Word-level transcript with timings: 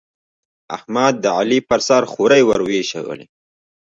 احمد، 0.77 1.13
د 1.23 1.25
علي 1.37 1.59
پر 1.69 1.79
سر 1.87 2.03
خورۍ 2.11 2.41
ور 2.45 2.61
واېشولې. 2.63 3.25